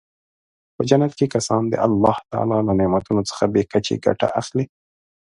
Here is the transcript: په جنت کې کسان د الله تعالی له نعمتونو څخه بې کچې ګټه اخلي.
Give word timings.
په 0.75 0.81
جنت 0.89 1.11
کې 1.19 1.31
کسان 1.35 1.63
د 1.69 1.73
الله 1.87 2.15
تعالی 2.31 2.59
له 2.67 2.73
نعمتونو 2.79 3.21
څخه 3.29 3.43
بې 3.53 3.63
کچې 3.71 3.95
ګټه 4.05 4.27
اخلي. 4.41 4.65